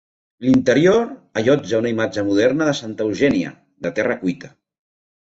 [0.45, 1.03] L'interior
[1.41, 3.57] allotja una imatge moderna de Santa Eugènia,
[3.89, 4.55] de terra cuita.